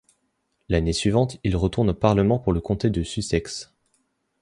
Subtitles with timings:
[0.67, 3.71] L'année suivante, il retourne au parlement pour le comté de Sussex.